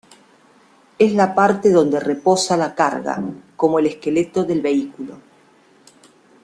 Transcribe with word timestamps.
Es 0.97 1.13
la 1.13 1.35
parte 1.35 1.69
donde 1.69 1.99
reposa 1.99 2.57
la 2.57 2.73
carga, 2.73 3.21
como 3.55 3.77
el 3.77 3.85
esqueleto 3.85 4.43
del 4.43 4.59
vehículo. 4.59 5.19